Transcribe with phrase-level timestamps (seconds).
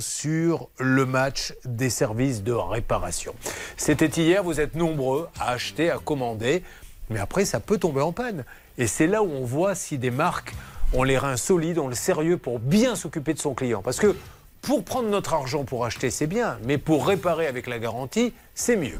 [0.00, 3.34] sur le match des services de réparation.
[3.76, 6.62] C'était hier, vous êtes nombreux à acheter, à commander,
[7.10, 8.44] mais après ça peut tomber en panne.
[8.78, 10.54] Et c'est là où on voit si des marques
[10.92, 13.82] ont les reins solides, ont le sérieux pour bien s'occuper de son client.
[13.82, 14.16] Parce que
[14.62, 18.76] pour prendre notre argent pour acheter, c'est bien, mais pour réparer avec la garantie, c'est
[18.76, 18.98] mieux.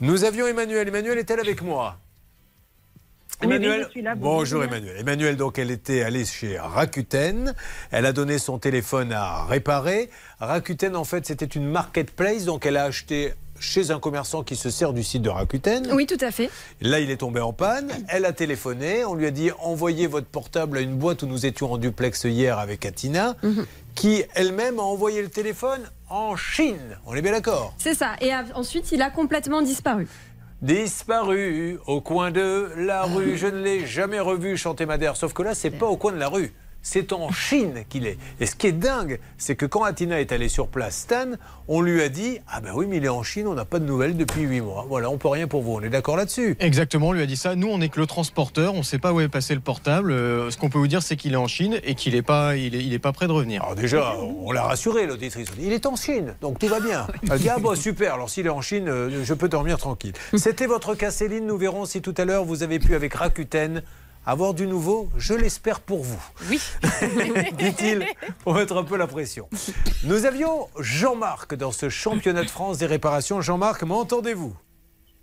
[0.00, 0.88] Nous avions Emmanuel.
[0.88, 1.98] Emmanuel est-elle avec moi?
[3.42, 4.96] Emmanuel, bonjour Emmanuel.
[4.98, 7.54] Emmanuel, donc, elle était allée chez Rakuten.
[7.90, 10.10] Elle a donné son téléphone à réparer.
[10.38, 14.70] Rakuten, en fait, c'était une marketplace, donc elle a acheté chez un commerçant qui se
[14.70, 15.88] sert du site de Rakuten.
[15.92, 16.50] Oui, tout à fait.
[16.80, 17.90] Là, il est tombé en panne.
[18.08, 19.04] Elle a téléphoné.
[19.04, 22.24] On lui a dit envoyez votre portable à une boîte où nous étions en duplex
[22.24, 23.66] hier avec Atina, mhm.
[23.94, 26.98] qui elle-même a envoyé le téléphone en Chine.
[27.06, 27.74] On est bien d'accord?
[27.78, 28.14] C'est ça.
[28.20, 30.06] Et ensuite, il a complètement disparu.
[30.62, 33.36] Disparu au coin de la rue.
[33.36, 35.16] Je ne l'ai jamais revu chanter Madère.
[35.16, 36.52] Sauf que là, c'est pas au coin de la rue.
[36.82, 38.18] C'est en Chine qu'il est.
[38.40, 41.32] Et ce qui est dingue, c'est que quand Atina est allée sur place, Stan,
[41.68, 43.78] on lui a dit Ah ben oui, mais il est en Chine, on n'a pas
[43.78, 44.84] de nouvelles depuis 8 mois.
[44.88, 45.74] Voilà, on peut rien pour vous.
[45.74, 47.54] On est d'accord là-dessus Exactement, on lui a dit ça.
[47.54, 50.10] Nous, on n'est que le transporteur, on ne sait pas où est passé le portable.
[50.10, 52.56] Euh, ce qu'on peut vous dire, c'est qu'il est en Chine et qu'il n'est pas,
[52.56, 53.62] il est, pas prêt de revenir.
[53.62, 55.48] Alors déjà, on l'a rassuré, l'auditrice.
[55.60, 57.06] Il est en Chine, donc tout va bien.
[57.30, 60.14] Elle dit Ah bah super, alors s'il est en Chine, euh, je peux dormir tranquille.
[60.34, 61.46] C'était votre cas, Céline.
[61.46, 63.82] Nous verrons si tout à l'heure vous avez pu, avec Rakuten,
[64.26, 66.22] avoir du nouveau, je l'espère pour vous.
[66.48, 66.60] Oui.
[67.58, 68.06] Dit-il
[68.44, 69.48] pour mettre un peu la pression.
[70.04, 73.40] Nous avions Jean-Marc dans ce championnat de France des réparations.
[73.40, 74.54] Jean-Marc, m'entendez-vous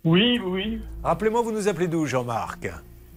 [0.04, 0.80] Oui, oui.
[1.02, 2.70] Rappelez-moi, vous nous appelez d'où, Jean-Marc?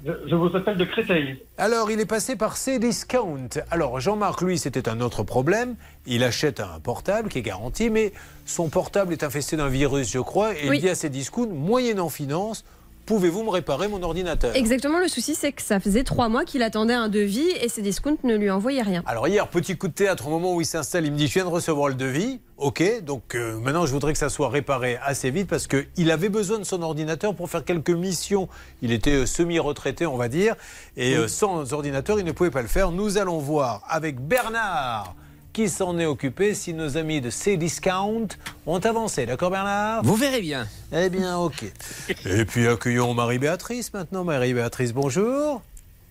[0.06, 1.42] Je, vous appelle de Créteil.
[1.58, 3.48] Alors, il est passé par C-Discount.
[3.72, 5.76] Alors, Jean-Marc, lui, c'était un autre problème.
[6.06, 8.12] Il achète un portable qui est garanti, mais
[8.46, 12.66] son portable est infesté d'un virus, je crois, et il dit à C-Discount, moyennant finance,
[13.06, 14.56] Pouvez-vous me réparer mon ordinateur?
[14.56, 17.82] Exactement, le souci c'est que ça faisait trois mois qu'il attendait un devis et ses
[17.82, 19.04] discounts ne lui envoyaient rien.
[19.06, 21.34] Alors hier, petit coup de théâtre, au moment où il s'installe, il me dit je
[21.34, 22.40] viens de recevoir le devis.
[22.58, 26.30] Ok, donc euh, maintenant je voudrais que ça soit réparé assez vite parce qu'il avait
[26.30, 28.48] besoin de son ordinateur pour faire quelques missions.
[28.82, 30.56] Il était euh, semi-retraité, on va dire,
[30.96, 32.92] et euh, sans ordinateur, il ne pouvait pas le faire.
[32.92, 35.16] Nous allons voir avec Bernard
[35.54, 38.28] qui s'en est occupé si nos amis de C-Discount
[38.66, 39.28] ont avancé.
[39.28, 40.04] D'accord, Bernard?
[40.04, 40.68] Vous verrez bien.
[40.92, 41.64] Eh bien, ok.
[42.26, 44.24] Et puis accueillons Marie-Béatrice maintenant.
[44.24, 45.62] Marie-Béatrice, bonjour.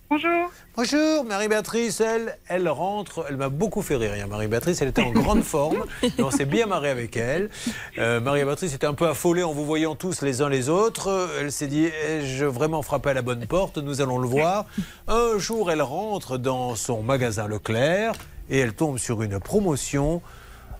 [0.08, 0.50] Bonjour.
[0.76, 4.28] Bonjour, Marie-Béatrice, elle, elle rentre, elle m'a beaucoup fait rire.
[4.28, 5.86] Marie-Béatrice, elle était en grande forme,
[6.19, 7.48] on s'est bien marré avec elle.
[7.97, 11.31] Euh, Marie-Béatrice était un peu affolée en vous voyant tous les uns les autres.
[11.41, 14.66] Elle s'est dit, ai-je vraiment frappé à la bonne porte Nous allons le voir.
[15.08, 18.14] Un jour, elle rentre dans son magasin Leclerc
[18.50, 20.22] et elle tombe sur une promotion.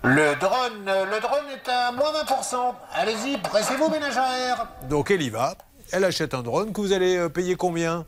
[0.03, 2.55] Le drone, le drone est à moins 20%.
[2.93, 4.67] Allez-y, pressez-vous, ménagère.
[4.89, 5.55] Donc elle y va.
[5.91, 8.05] Elle achète un drone que vous allez euh, payer combien?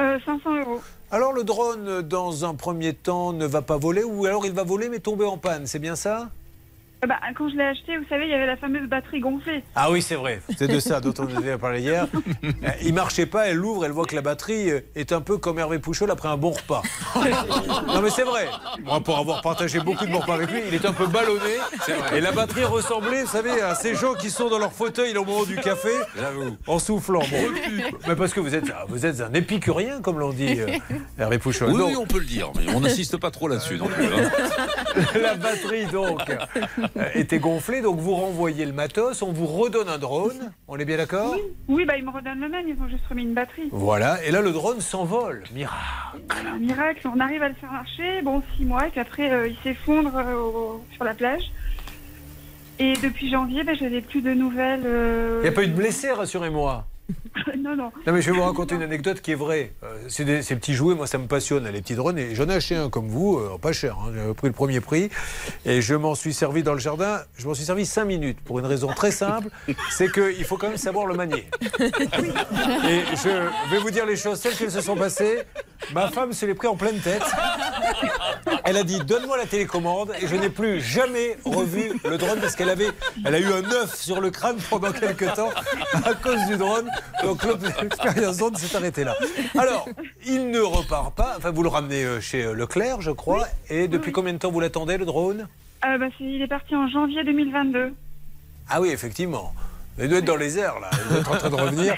[0.00, 0.80] Euh, 500 euros.
[1.10, 4.64] Alors le drone, dans un premier temps, ne va pas voler ou alors il va
[4.64, 6.30] voler mais tomber en panne, c'est bien ça?
[7.06, 9.62] Bah, quand je l'ai acheté, vous savez, il y avait la fameuse batterie gonflée.
[9.74, 10.40] Ah oui, c'est vrai.
[10.56, 12.06] C'est de ça dont on avait parlé hier.
[12.42, 12.50] Euh,
[12.82, 15.58] il marchait pas, elle l'ouvre, elle voit que la batterie euh, est un peu comme
[15.58, 16.82] Hervé Pouchol après un bon repas.
[17.86, 18.48] non mais c'est vrai.
[18.82, 21.58] Moi, pour avoir partagé beaucoup de bons repas avec lui, il est un peu ballonné.
[22.14, 25.24] Et la batterie ressemblait, vous savez, à ces gens qui sont dans leur fauteuil au
[25.24, 25.90] moment du café,
[26.66, 27.22] en soufflant.
[28.08, 30.60] Mais parce que vous êtes, vous êtes un épicurien, comme l'on dit,
[31.18, 31.72] Hervé Pouchol.
[31.72, 33.78] Oui, on peut le dire, mais on n'insiste pas trop là-dessus.
[33.82, 35.10] Hein.
[35.20, 36.20] la batterie, donc.
[36.96, 40.84] Euh, était gonflé, donc vous renvoyez le matos, on vous redonne un drone, on est
[40.84, 43.34] bien d'accord Oui, oui bah, ils me redonnent le même, ils ont juste remis une
[43.34, 43.68] batterie.
[43.72, 45.78] Voilà, et là le drone s'envole, miracle.
[46.60, 49.56] miracle, on arrive à le faire marcher, bon, six mois, et puis après euh, il
[49.62, 51.50] s'effondre euh, sur la plage.
[52.78, 54.84] Et depuis janvier, bah, j'avais plus de nouvelles.
[55.38, 56.86] Il n'y a pas eu de blessés, rassurez-moi
[57.58, 57.92] non, non.
[58.06, 59.72] Non, mais je vais vous raconter une anecdote qui est vraie.
[59.84, 62.18] Euh, c'est ces petits jouets, moi, ça me passionne, les petits drones.
[62.18, 63.96] Et j'en ai acheté un comme vous, euh, pas cher.
[64.00, 65.10] Hein, J'ai pris le premier prix.
[65.64, 67.20] Et je m'en suis servi dans le jardin.
[67.36, 69.48] Je m'en suis servi 5 minutes pour une raison très simple
[69.90, 71.48] c'est qu'il faut quand même savoir le manier.
[71.62, 75.42] Et je vais vous dire les choses telles qu'elles se sont passées.
[75.94, 77.24] Ma femme se l'est pris en pleine tête.
[78.64, 80.12] Elle a dit Donne-moi la télécommande.
[80.20, 82.88] Et je n'ai plus jamais revu le drone parce qu'elle avait,
[83.24, 85.50] elle a eu un œuf sur le crâne pendant quelques temps
[86.04, 86.90] à cause du drone.
[87.22, 87.42] Donc
[87.80, 89.14] l'expérience zone s'est arrêtée là.
[89.58, 89.88] Alors,
[90.26, 91.34] il ne repart pas.
[91.38, 93.46] Enfin, vous le ramenez euh, chez euh, Leclerc, je crois.
[93.70, 95.48] Et depuis combien de temps vous l'attendez, le drone?
[95.84, 97.92] Euh, bah, Il est parti en janvier 2022.
[98.68, 99.52] Ah oui, effectivement.
[99.98, 100.90] Il doit être dans les airs, là.
[101.08, 101.96] Doit être en train de revenir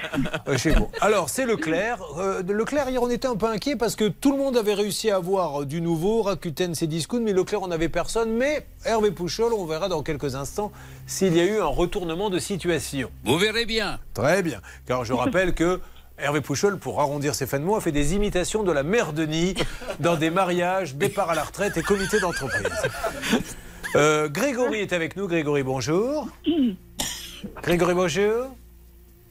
[0.56, 0.88] chez vous.
[1.00, 1.98] Alors, c'est Leclerc.
[2.46, 5.16] Leclerc, hier, on était un peu inquiet parce que tout le monde avait réussi à
[5.16, 6.22] avoir du nouveau.
[6.22, 8.30] Rakuten, c'est discount, mais Leclerc, on n'avait personne.
[8.36, 10.70] Mais Hervé Pouchol, on verra dans quelques instants
[11.06, 13.10] s'il y a eu un retournement de situation.
[13.24, 13.98] Vous verrez bien.
[14.14, 14.60] Très bien.
[14.86, 15.80] Car je rappelle que
[16.18, 19.12] Hervé Pouchol, pour arrondir ses fins de mois, a fait des imitations de la mère
[19.12, 19.54] Denis
[19.98, 22.70] dans des mariages, départ à la retraite et comités d'entreprise.
[23.96, 25.26] Euh, Grégory est avec nous.
[25.26, 26.28] Grégory, bonjour.
[27.62, 28.46] Grégory, bonjour.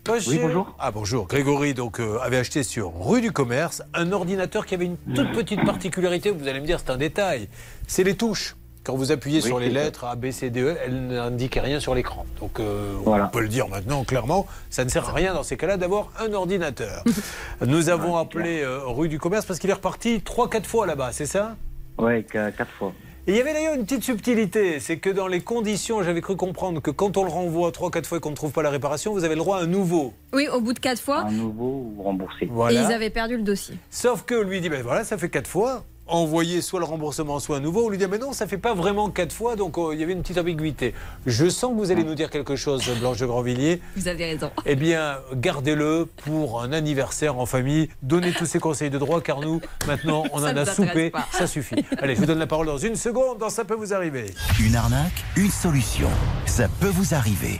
[0.05, 0.31] Bonjour.
[0.33, 0.75] Oui, bonjour.
[0.79, 1.27] Ah bonjour.
[1.27, 5.33] Grégory donc euh, avait acheté sur rue du Commerce un ordinateur qui avait une toute
[5.33, 6.31] petite particularité.
[6.31, 7.49] Vous allez me dire c'est un détail.
[7.87, 8.55] C'est les touches.
[8.85, 9.73] Quand vous appuyez Oui, sur les ça.
[9.73, 12.25] lettres A, B, C, D, E, elles n'indiquent rien sur l'écran.
[12.39, 13.25] Donc euh, Voilà.
[13.25, 16.09] on peut le dire maintenant clairement, ça ne sert à rien dans ces cas-là d'avoir
[16.21, 17.03] un ordinateur.
[17.65, 21.25] Nous avons appelé euh, rue du Commerce parce qu'il est reparti 3-4 fois là-bas, c'est
[21.25, 21.57] ça?
[21.97, 22.93] Qu- quatre fois.
[23.27, 26.37] Et il y avait d'ailleurs une petite subtilité, c'est que dans les conditions, j'avais cru
[26.37, 29.11] comprendre que quand on le renvoie 3-4 fois et qu'on ne trouve pas la réparation,
[29.11, 30.13] vous avez le droit à un nouveau.
[30.33, 31.25] Oui, au bout de quatre fois.
[31.25, 32.45] Un nouveau ou remboursé.
[32.45, 32.81] Et Voilà.
[32.81, 33.75] ils avaient perdu le dossier.
[33.91, 35.83] Sauf que lui dit, ben voilà, ça fait 4 fois.
[36.09, 37.85] Envoyer soit le remboursement, soit un nouveau.
[37.85, 40.03] On lui dit, mais non, ça fait pas vraiment 4 fois, donc euh, il y
[40.03, 40.93] avait une petite ambiguïté.
[41.25, 43.81] Je sens que vous allez nous dire quelque chose, Blanche de Grandvilliers.
[43.95, 44.49] Vous avez raison.
[44.65, 47.89] Eh bien, gardez-le pour un anniversaire en famille.
[48.01, 51.09] Donnez tous ces conseils de droit, car nous, maintenant, on Ça en ne a soupé.
[51.09, 51.27] pas.
[51.31, 51.83] Ça suffit.
[51.99, 53.37] Allez, je vous donne la parole dans une seconde.
[53.39, 54.33] Dans ça peut vous arriver.
[54.61, 56.09] Une arnaque, une solution.
[56.45, 57.59] Ça peut vous arriver.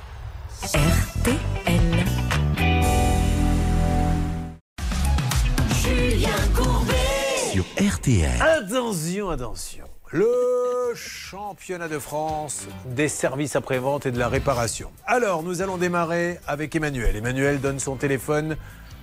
[0.64, 1.97] RTL.
[7.58, 8.40] Sur RTL.
[8.40, 9.86] Attention, attention.
[10.12, 14.92] Le championnat de France des services après-vente et de la réparation.
[15.08, 17.16] Alors, nous allons démarrer avec Emmanuel.
[17.16, 18.58] Emmanuel donne son téléphone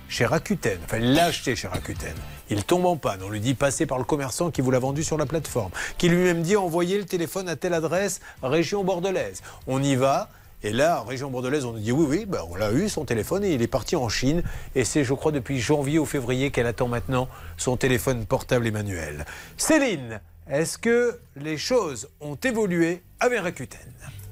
[0.07, 0.79] chez Rakuten.
[0.85, 2.15] Enfin, il l'a acheté chez Rakuten.
[2.49, 3.19] Il tombe en panne.
[3.25, 5.71] On lui dit passer par le commerçant qui vous l'a vendu sur la plateforme.
[5.97, 9.41] Qui lui-même dit envoyer le téléphone à telle adresse, région bordelaise.
[9.67, 10.29] On y va.
[10.65, 13.05] Et là, en région bordelaise, on nous dit oui, oui, ben, on l'a eu, son
[13.05, 14.41] téléphone, et il est parti en Chine.
[14.73, 19.25] Et c'est, je crois, depuis janvier ou février qu'elle attend maintenant son téléphone portable Emmanuel.
[19.57, 23.77] Céline, est-ce que les choses ont évolué avec Rakuten?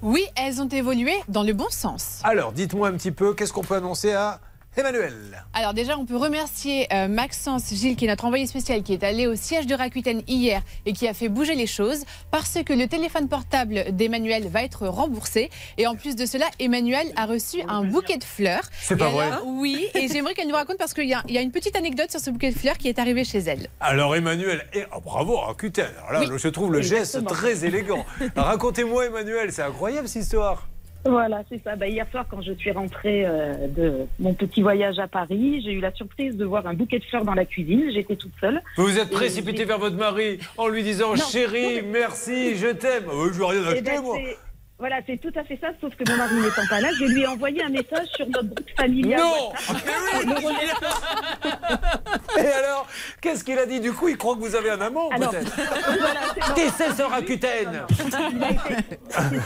[0.01, 2.19] Oui, elles ont évolué dans le bon sens.
[2.24, 4.39] Alors, dites-moi un petit peu, qu'est-ce qu'on peut annoncer à
[4.75, 5.14] Emmanuel
[5.54, 9.04] Alors déjà, on peut remercier euh, Maxence Gilles, qui est notre envoyé spécial, qui est
[9.04, 12.74] allé au siège de Rakuten hier et qui a fait bouger les choses, parce que
[12.74, 15.52] le téléphone portable d'Emmanuel va être remboursé.
[15.78, 18.64] Et en plus de cela, Emmanuel a reçu un bouquet de fleurs.
[18.81, 21.38] C'est pas vrai Oui, et j'aimerais qu'elle nous raconte, parce qu'il y, a- il y
[21.38, 23.68] a une petite anecdote sur ce bouquet de fleurs qui est arrivé chez elle.
[23.80, 25.86] Alors Emmanuel, et, oh, bravo Rakuten.
[26.00, 26.38] Alors là, Oui.
[26.40, 28.06] je trouve le geste très élégant.
[28.36, 30.68] Racontez-moi Emmanuel, c'est incroyable cette histoire.
[31.06, 31.76] Voilà, c'est ça.
[31.76, 35.74] Bah, hier soir, quand je suis rentrée euh, de mon petit voyage à Paris, j'ai
[35.74, 37.92] eu la surprise de voir un bouquet de fleurs dans la cuisine.
[37.94, 38.62] J'étais toute seule.
[38.78, 41.16] Vous vous êtes Et précipité j'ai- vers votre mari en lui disant Non.
[41.18, 43.10] chérie, merci, je t'aime.
[43.10, 44.18] Euh, je veux rien Et acheter ben, moi.
[44.80, 47.22] voilà, c'est tout à fait ça, sauf que mon mari n'étant pas là, je lui
[47.24, 49.20] ai envoyé un message sur notre groupe familial.
[49.20, 50.24] Non WhatsApp.
[50.26, 50.88] Le remerciant.
[52.38, 52.88] Et alors,
[53.21, 53.80] qu'est-ce qu'il a dit?
[53.80, 55.33] Du coup, il croit que vous avez un amant peut-être
[56.00, 56.21] voilà,
[56.95, 57.86] ce Rakuten?
[58.33, 58.75] Il a été,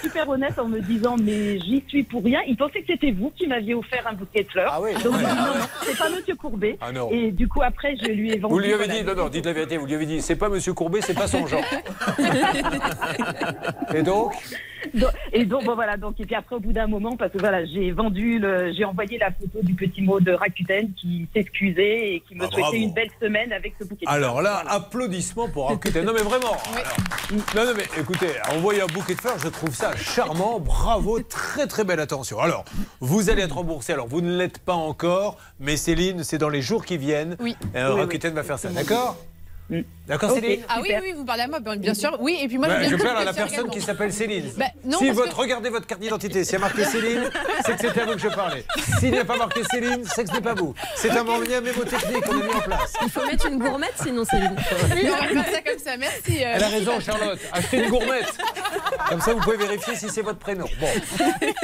[0.02, 2.42] super honnête en me disant mais j'y suis pour rien.
[2.48, 4.72] Il pensait que c'était vous qui m'aviez offert un bouquet de fleurs.
[4.74, 5.54] Ah oui Donc, non, non,
[5.84, 6.78] c'est pas Monsieur Courbet.
[6.82, 7.10] Ah non.
[7.12, 8.54] Et du coup, après, je lui ai vendu.
[8.54, 10.50] Vous lui avez dit, non, non, dites la vérité, vous lui avez dit, c'est pas
[10.50, 11.64] Monsieur Courbet, c'est pas son genre.
[13.94, 14.34] Et donc
[15.34, 17.66] et donc bon voilà donc et puis après au bout d'un moment parce que voilà
[17.66, 22.24] j'ai vendu le j'ai envoyé la photo du petit mot de Rakuten qui s'excusait et
[22.28, 24.06] qui me Ah, souhaitait une belle semaine avec ce bouquet.
[24.08, 24.72] Alors là, Voilà.
[24.78, 26.04] applaudissements pour Rakuten.
[26.06, 26.52] Non mais vraiment.
[26.74, 26.98] alors,
[27.56, 30.60] non, non mais écoutez, envoyer un bouquet de fleurs, je trouve ça charmant.
[30.60, 32.40] Bravo, très très belle attention.
[32.40, 32.66] Alors,
[33.00, 33.94] vous allez être remboursé.
[33.94, 37.36] Alors, vous ne l'êtes pas encore, mais Céline, c'est dans les jours qui viennent.
[37.40, 37.56] Oui.
[37.76, 39.16] Euh, Oui, Rakuten va faire ça, d'accord?
[39.70, 39.82] Mm.
[40.08, 40.32] D'accord.
[40.32, 42.16] Céline Ah oui, oui, vous parlez à moi, bien sûr.
[42.22, 43.74] Oui, et puis moi, Ouais, je je viens de parle à la personne également.
[43.74, 44.46] qui s'appelle Céline.
[44.56, 47.30] Bah, non, si parce votre, que- regardez votre carte d'identité, s'il y a marqué Céline,
[47.66, 48.64] c'est que c'était à vous que je parlais.
[49.00, 50.74] S'il n'y a pas marqué Céline, c'est que ce n'est pas vous.
[50.96, 52.94] C'est un moyen mémotechnique qu'on a mis en place.
[53.02, 54.56] Il faut mettre une gourmette sinon Céline.
[54.96, 55.98] Oui, on va faire ça comme ça.
[55.98, 56.44] Merci.
[56.46, 57.40] euh, Elle a raison, Charlotte.
[57.52, 58.34] Achetez une gourmette.
[59.10, 60.66] Comme ça, vous pouvez vérifier si c'est votre prénom.
[60.80, 60.88] Bon,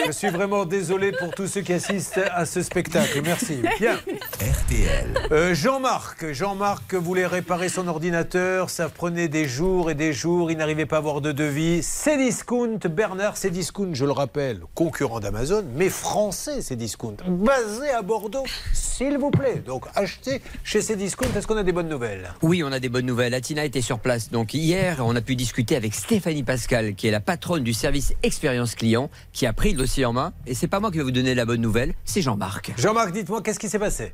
[0.06, 3.22] je suis vraiment désolé pour tous ceux qui assistent à ce spectacle.
[3.24, 3.62] Merci.
[3.80, 3.96] Bien.
[4.40, 5.14] RTL.
[5.32, 6.32] Euh, Jean-Marc.
[6.32, 8.70] Jean-Marc voulait réparer son ordinateur.
[8.70, 10.52] Ça prenait des jours et des jours.
[10.52, 11.82] Il n'arrivait pas à avoir de devis.
[11.82, 19.18] Cdiscount, Bernard Cdiscount, je le rappelle, concurrent d'Amazon, mais français Cdiscount, basé à Bordeaux, s'il
[19.18, 19.64] vous plaît.
[19.66, 21.28] Donc achetez chez Cdiscount.
[21.36, 22.34] Est-ce qu'on a des bonnes nouvelles?
[22.42, 23.34] Oui, on a des bonnes nouvelles.
[23.34, 24.30] Atina était sur place.
[24.32, 28.14] Donc hier, on a pu discuter avec Stéphanie Pascal, qui est la patronne du service
[28.24, 30.34] expérience client, qui a pris le dossier en main.
[30.46, 32.74] Et c'est pas moi qui vais vous donner la bonne nouvelle, c'est Jean-Marc.
[32.78, 34.14] Jean-Marc, dites-moi, qu'est-ce qui s'est passé?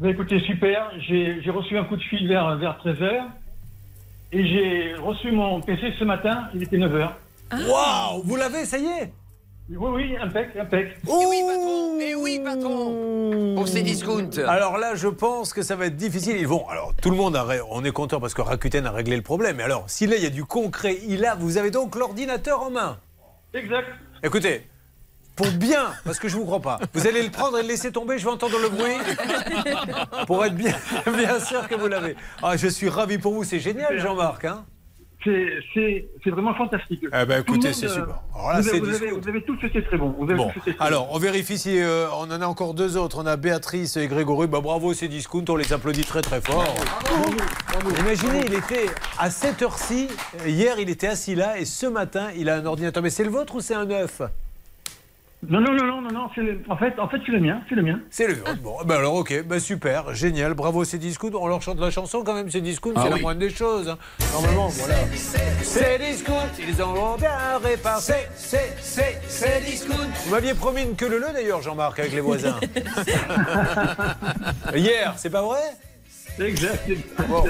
[0.00, 0.90] Bah, écoutez, super.
[1.08, 3.22] J'ai j'ai reçu un coup de fil vers, vers 13h.
[4.32, 7.10] Et j'ai reçu mon PC ce matin, il était 9h.
[7.52, 9.12] Waouh Vous l'avez, ça y est?
[9.74, 10.96] Oui, oui, impec, impec.
[11.06, 15.76] Et oui, patron Et oui, patron Pour ces discounts Alors là, je pense que ça
[15.76, 16.36] va être difficile.
[16.36, 16.68] Ils vont.
[16.68, 19.22] Alors, tout le monde, a, ré- on est content parce que Rakuten a réglé le
[19.22, 19.56] problème.
[19.56, 22.62] Mais alors, si là, il y a du concret, il a, vous avez donc l'ordinateur
[22.62, 22.98] en main.
[23.54, 23.88] Exact.
[24.22, 24.66] Écoutez,
[25.36, 27.90] pour bien, parce que je vous crois pas, vous allez le prendre et le laisser
[27.92, 28.92] tomber, je vais entendre le bruit.
[30.26, 30.74] Pour être bien,
[31.16, 32.14] bien sûr que vous l'avez.
[32.42, 34.44] Ah, je suis ravi pour vous, c'est génial, Jean-Marc.
[34.44, 34.64] Hein
[35.24, 37.04] C'est- vraiment fantastique.
[37.06, 38.22] Eh ben, écoutez, c'est euh, super.
[38.34, 39.20] Alors là, vous, avez, vous, avez, discours.
[39.20, 40.14] vous avez tout fait très bon.
[40.18, 42.74] Vous avez Bon, tout fait très alors on vérifie si euh, on en a encore
[42.74, 43.22] deux autres.
[43.22, 44.46] On a Béatrice et Grégory.
[44.46, 45.44] Bah, bravo, c'est discount.
[45.48, 46.74] On les applaudit très très fort.
[48.00, 48.86] Imaginez, il était
[49.18, 50.08] à cette heure-ci.
[50.46, 53.02] Hier, il était assis là et ce matin, il a un ordinateur.
[53.02, 54.22] Mais c'est le vôtre ou c'est un neuf
[55.48, 57.60] Non, non, non, non, non, non, c'est le- en fait, en fait, c'est le mien,
[57.68, 57.98] c'est le mien.
[58.10, 58.58] C'est le vôtre.
[58.62, 61.32] Bon, bah alors ok, bah super, génial, bravo, c'est discount.
[61.34, 63.88] On leur chante la chanson quand même, c'est discount, Ah c'est la moindre des choses.
[63.88, 63.98] hein.
[64.32, 64.94] Normalement, voilà.
[65.62, 68.00] C'est discount, ils ont bien réparé.
[68.00, 69.94] C'est, c'est, c'est, c'est discount.
[70.26, 72.60] Vous m'aviez promis une queue le le d'ailleurs, Jean-Marc, avec les voisins.
[74.74, 75.58] Hier, c'est pas vrai?
[76.36, 76.88] C'est exact.
[76.88, 77.28] exact.
[77.28, 77.44] Bon.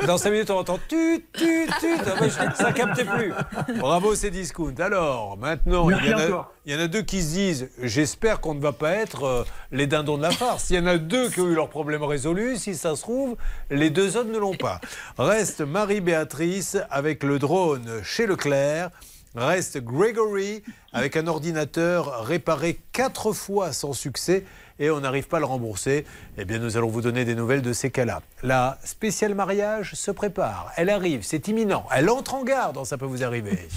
[0.06, 0.78] Dans 5 minutes, on entend.
[0.92, 0.94] Ah,
[1.38, 3.32] bah, je- ça captait plus.
[3.78, 4.74] Bravo, c'est discount.
[4.78, 6.52] Alors, maintenant, il Merci y, en a, encore.
[6.66, 9.44] il y en a deux qui se disent J'espère qu'on ne va pas être euh,
[9.72, 10.70] les dindons de la farce.
[10.70, 12.56] Il y en a deux qui ont eu leurs problèmes résolus.
[12.56, 13.36] Si ça se trouve,
[13.70, 14.80] les deux autres ne l'ont pas.
[15.18, 18.90] Reste Marie-Béatrice avec le drone chez Leclerc.
[19.36, 20.62] Reste Gregory
[20.92, 24.44] avec un ordinateur réparé quatre fois sans succès
[24.80, 26.04] et on n'arrive pas à le rembourser.
[26.38, 28.22] Eh bien, nous allons vous donner des nouvelles de ces cas-là.
[28.42, 30.72] La spéciale mariage se prépare.
[30.76, 31.86] Elle arrive, c'est imminent.
[31.94, 33.68] Elle entre en garde, dans ça peut vous arriver.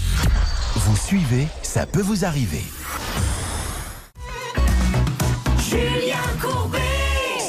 [0.76, 2.64] Vous suivez, ça peut vous arriver.
[5.60, 6.80] Julien Courbet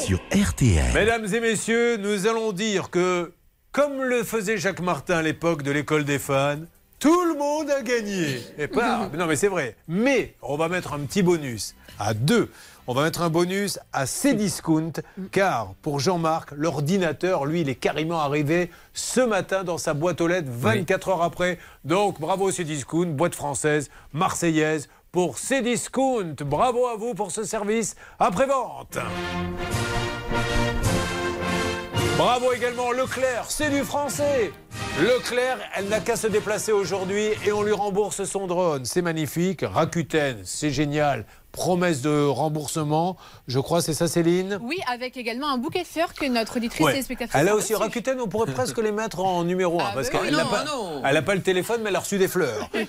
[0.05, 0.93] Sur RTL.
[0.93, 3.33] Mesdames et messieurs, nous allons dire que,
[3.71, 6.59] comme le faisait Jacques Martin à l'époque de l'école des fans,
[7.05, 8.41] tout le monde a gagné.
[8.57, 9.75] Et pas, non mais c'est vrai.
[9.87, 12.49] Mais on va mettre un petit bonus à deux.
[12.87, 14.93] On va mettre un bonus à Cdiscount,
[15.31, 20.27] car pour Jean-Marc, l'ordinateur, lui, il est carrément arrivé ce matin dans sa boîte aux
[20.27, 21.59] lettres 24 heures après.
[21.83, 26.33] Donc bravo Cdiscount, boîte française, marseillaise, pour Cdiscount.
[26.43, 28.97] Bravo à vous pour ce service après-vente.
[32.17, 34.53] Bravo également Leclerc, c'est du français.
[35.01, 38.85] Leclerc, elle n'a qu'à se déplacer aujourd'hui et on lui rembourse son drone.
[38.85, 39.65] C'est magnifique.
[39.67, 41.25] Rakuten, c'est génial.
[41.55, 43.15] Promesse de remboursement.
[43.47, 46.85] Je crois, c'est ça Céline Oui, avec également un bouquet de fleurs que notre auditrice
[46.85, 46.97] Ouais.
[46.99, 47.73] et spectatrice Elle a aussi.
[47.75, 50.43] Rakuten, on pourrait presque les mettre en numéro 1 Ah, parce bah qu'elle oui, n'a
[50.43, 51.01] non, pas, non.
[51.05, 52.69] elle a pas le téléphone, mais elle a reçu des fleurs.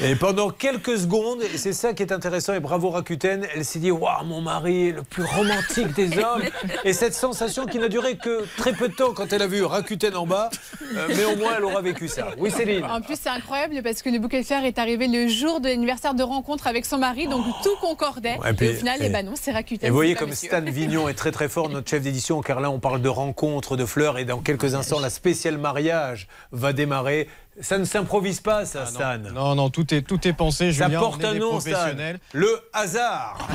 [0.00, 3.80] Et pendant quelques secondes, et c'est ça qui est intéressant, et bravo Rakuten, elle s'est
[3.80, 6.42] dit Waouh, mon mari, le plus romantique des hommes.
[6.84, 9.64] Et cette sensation qui n'a duré que très peu de temps quand elle a vu
[9.64, 10.50] Rakuten en bas,
[10.94, 12.28] euh, mais au moins elle aura vécu ça.
[12.38, 15.26] Oui, Céline En plus, c'est incroyable parce que le bouquet de fleurs est arrivé le
[15.26, 18.36] jour de l'anniversaire de rencontre avec son mari, donc tout concordait.
[18.38, 19.86] Ouais, et puis- au final, et- eh ben non, c'est Rakuten.
[19.86, 20.48] Et vous voyez comme monsieur.
[20.48, 23.76] Stan Vignon est très très fort, notre chef d'édition, car là on parle de rencontres,
[23.76, 27.28] de fleurs, et dans quelques instants la spéciale mariage va démarrer.
[27.60, 29.18] Ça ne s'improvise pas, ça, Stan.
[29.34, 30.72] Non, non, tout est, tout est pensé.
[30.72, 31.88] Ça Julien, porte on est un des nom, Stan.
[32.32, 33.48] Le hasard.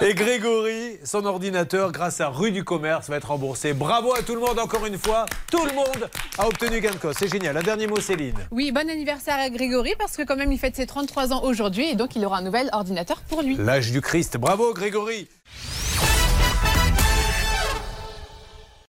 [0.00, 3.72] Et Grégory, son ordinateur, grâce à Rue du Commerce, va être remboursé.
[3.72, 5.26] Bravo à tout le monde encore une fois.
[5.50, 7.14] Tout le monde a obtenu gain de cause.
[7.18, 7.56] C'est génial.
[7.56, 8.36] Un dernier mot, Céline.
[8.50, 11.88] Oui, bon anniversaire à Grégory parce que quand même il fête ses 33 ans aujourd'hui
[11.88, 13.56] et donc il aura un nouvel ordinateur pour lui.
[13.56, 14.36] L'âge du Christ.
[14.36, 15.28] Bravo, Grégory.